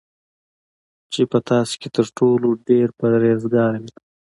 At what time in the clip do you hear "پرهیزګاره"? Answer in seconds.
2.99-3.77